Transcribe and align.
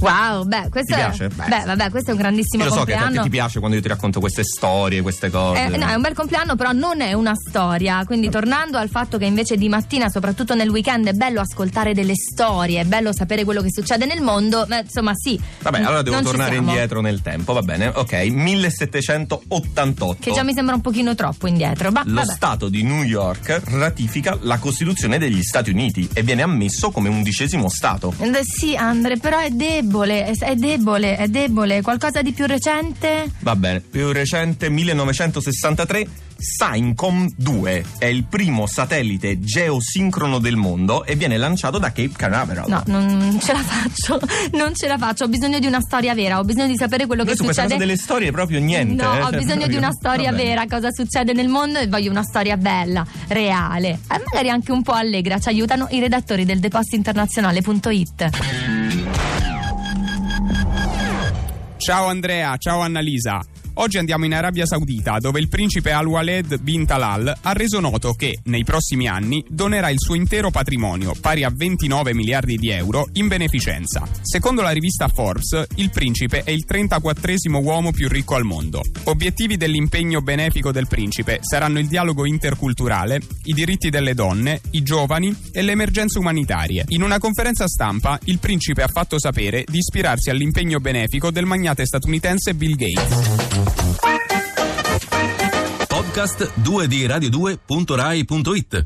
Wow, 0.00 0.44
beh, 0.44 0.68
questo, 0.70 0.94
Ti 0.94 1.00
piace? 1.00 1.28
Beh. 1.28 1.44
beh, 1.48 1.62
vabbè, 1.66 1.90
questo 1.90 2.10
è 2.10 2.12
un 2.12 2.18
grandissimo 2.18 2.62
Io 2.64 2.68
lo 2.70 2.74
so 2.74 2.84
che 2.84 2.92
a 2.92 2.96
te 2.96 3.00
compleanno. 3.02 3.24
ti 3.24 3.30
piace 3.30 3.58
quando 3.58 3.76
io 3.76 3.82
ti 3.82 3.88
racconto 3.88 4.20
queste 4.20 4.44
storie, 4.44 5.02
queste 5.02 5.30
cose. 5.30 5.64
Eh, 5.64 5.76
no, 5.76 5.86
è 5.86 5.94
un 5.94 6.02
bel 6.02 6.14
compleanno, 6.14 6.56
però 6.56 6.72
non 6.72 7.00
è 7.00 7.12
una 7.12 7.34
storia. 7.34 8.04
Quindi, 8.04 8.30
tornando 8.30 8.78
al 8.78 8.88
fatto 8.88 9.18
che 9.18 9.24
invece 9.26 9.56
di 9.56 9.68
mattina, 9.68 10.08
soprattutto 10.08 10.54
nel 10.54 10.68
weekend, 10.68 11.08
è 11.08 11.12
bello 11.12 11.40
ascoltare 11.40 11.94
delle 11.94 12.14
storie, 12.14 12.80
è 12.80 12.84
bello 12.84 13.12
sapere 13.12 13.44
quello 13.44 13.62
che 13.62 13.70
succede 13.70 14.06
nel 14.06 14.20
mondo. 14.22 14.64
Ma, 14.68 14.80
insomma, 14.80 15.12
sì. 15.14 15.38
Vabbè, 15.62 15.78
allora 15.80 16.02
devo 16.02 16.20
tornare 16.22 16.56
indietro 16.56 17.00
nel 17.00 17.20
tempo, 17.22 17.52
va 17.52 17.62
bene? 17.62 17.88
Ok, 17.94 18.12
1788. 18.12 20.16
Che 20.20 20.32
già 20.32 20.42
mi 20.42 20.52
sembra 20.54 20.74
un 20.74 20.80
pochino 20.80 21.14
troppo 21.14 21.46
indietro. 21.46 21.90
Ma, 21.90 22.02
Lo 22.04 22.14
vabbè. 22.14 22.32
Stato 22.32 22.68
di 22.68 22.82
New 22.82 23.02
York 23.02 23.62
ratifica 23.66 24.38
la 24.42 24.58
Costituzione 24.58 25.18
degli 25.18 25.42
Stati 25.42 25.70
Uniti 25.70 26.08
e 26.12 26.22
viene 26.22 26.42
ammesso 26.42 26.90
come 26.90 27.08
undicesimo 27.08 27.68
Stato. 27.68 28.12
Eh, 28.18 28.28
Sì, 28.42 28.74
Andre, 28.76 29.16
però 29.18 29.38
è 29.38 29.50
debole, 29.50 29.88
è, 29.98 30.32
è 30.38 30.54
debole, 30.54 31.16
è 31.16 31.28
debole. 31.28 31.82
Qualcosa 31.82 32.22
di 32.22 32.32
più 32.32 32.46
recente? 32.46 33.30
Va 33.40 33.56
bene, 33.56 33.80
più 33.80 34.12
recente 34.12 34.68
1963. 34.68 36.28
Syncom 36.40 37.28
2 37.36 37.84
è 37.98 38.06
il 38.06 38.24
primo 38.24 38.66
satellite 38.66 39.40
geosincrono 39.40 40.38
del 40.38 40.56
mondo 40.56 41.04
e 41.04 41.14
viene 41.14 41.36
lanciato 41.36 41.76
da 41.76 41.88
Cape 41.88 42.12
Canaveral. 42.16 42.64
No, 42.66 42.82
non 42.86 43.38
ce 43.42 43.52
la 43.52 43.58
faccio, 43.58 44.18
non 44.56 44.74
ce 44.74 44.88
la 44.88 44.96
faccio. 44.96 45.24
Ho 45.24 45.28
bisogno 45.28 45.58
di 45.58 45.66
una 45.66 45.80
storia 45.80 46.14
vera, 46.14 46.38
ho 46.38 46.44
bisogno 46.44 46.68
di 46.68 46.76
sapere 46.76 47.04
quello 47.04 47.24
Noi 47.24 47.32
che 47.32 47.36
su 47.36 47.44
questa 47.44 47.64
succede. 47.64 47.78
cosa 47.78 47.92
delle 47.92 48.02
storie 48.02 48.30
proprio 48.30 48.58
niente. 48.58 49.02
No, 49.02 49.14
eh, 49.14 49.20
ho 49.20 49.30
cioè, 49.30 49.38
bisogno 49.38 49.66
di 49.66 49.76
una 49.76 49.92
storia 49.92 50.32
vera, 50.32 50.64
cosa 50.66 50.90
succede 50.90 51.34
nel 51.34 51.48
mondo 51.48 51.78
e 51.78 51.88
voglio 51.88 52.10
una 52.10 52.22
storia 52.22 52.56
bella, 52.56 53.04
reale 53.28 53.98
e 54.10 54.22
magari 54.24 54.48
anche 54.48 54.72
un 54.72 54.82
po' 54.82 54.92
allegra. 54.92 55.38
Ci 55.38 55.48
aiutano 55.48 55.88
i 55.90 56.00
redattori 56.00 56.46
del 56.46 56.58
depositinternazionale.it. 56.58 58.30
Ciao 61.90 62.06
Andrea, 62.06 62.56
ciao 62.56 62.82
Annalisa. 62.82 63.49
Oggi 63.74 63.98
andiamo 63.98 64.24
in 64.24 64.34
Arabia 64.34 64.66
Saudita, 64.66 65.18
dove 65.18 65.40
il 65.40 65.48
principe 65.48 65.92
Al-Waled 65.92 66.60
bin 66.60 66.86
Talal 66.86 67.34
ha 67.40 67.52
reso 67.52 67.80
noto 67.80 68.12
che, 68.12 68.38
nei 68.44 68.64
prossimi 68.64 69.06
anni, 69.06 69.44
donerà 69.48 69.90
il 69.90 69.98
suo 69.98 70.14
intero 70.14 70.50
patrimonio, 70.50 71.14
pari 71.18 71.44
a 71.44 71.52
29 71.54 72.12
miliardi 72.12 72.56
di 72.56 72.70
euro, 72.70 73.08
in 73.12 73.28
beneficenza. 73.28 74.06
Secondo 74.20 74.62
la 74.62 74.70
rivista 74.70 75.08
Forbes, 75.08 75.66
il 75.76 75.90
principe 75.90 76.42
è 76.42 76.50
il 76.50 76.64
34esimo 76.68 77.62
uomo 77.62 77.92
più 77.92 78.08
ricco 78.08 78.34
al 78.34 78.44
mondo. 78.44 78.82
Obiettivi 79.04 79.56
dell'impegno 79.56 80.20
benefico 80.20 80.72
del 80.72 80.88
principe 80.88 81.38
saranno 81.40 81.78
il 81.78 81.88
dialogo 81.88 82.26
interculturale, 82.26 83.20
i 83.44 83.52
diritti 83.52 83.88
delle 83.88 84.14
donne, 84.14 84.60
i 84.72 84.82
giovani 84.82 85.34
e 85.52 85.62
le 85.62 85.72
emergenze 85.72 86.18
umanitarie. 86.18 86.84
In 86.88 87.02
una 87.02 87.18
conferenza 87.18 87.66
stampa, 87.66 88.18
il 88.24 88.38
principe 88.38 88.82
ha 88.82 88.88
fatto 88.88 89.18
sapere 89.18 89.64
di 89.66 89.78
ispirarsi 89.78 90.30
all'impegno 90.30 90.80
benefico 90.80 91.30
del 91.30 91.46
magnate 91.46 91.86
statunitense 91.86 92.54
Bill 92.54 92.74
Gates. 92.74 93.59
Podcast 95.86 96.50
2 96.54 96.86
di 96.86 97.06
Radio2.rai.it 97.06 98.78